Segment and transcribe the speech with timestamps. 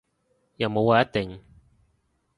[0.57, 1.43] 又冇話一定